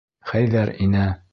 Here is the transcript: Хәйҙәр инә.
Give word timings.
Хәйҙәр 0.29 0.71
инә. 0.87 1.07